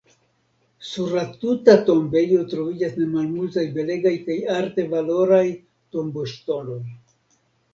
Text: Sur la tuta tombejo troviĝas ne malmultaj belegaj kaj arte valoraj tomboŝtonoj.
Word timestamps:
Sur 0.91 1.11
la 1.17 1.25
tuta 1.41 1.75
tombejo 1.89 2.39
troviĝas 2.53 2.97
ne 3.01 3.07
malmultaj 3.11 3.67
belegaj 3.77 4.15
kaj 4.31 4.41
arte 4.55 4.87
valoraj 4.95 5.45
tomboŝtonoj. 5.97 6.83